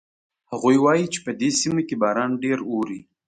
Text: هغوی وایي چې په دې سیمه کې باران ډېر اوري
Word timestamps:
هغوی 0.51 0.77
وایي 0.85 1.05
چې 1.13 1.19
په 1.25 1.31
دې 1.39 1.49
سیمه 1.61 1.81
کې 1.87 1.95
باران 2.03 2.31
ډېر 2.43 2.59
اوري 2.71 2.99